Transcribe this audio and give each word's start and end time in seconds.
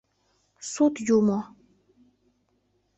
—Сут 0.71 0.95
юмо! 1.15 1.39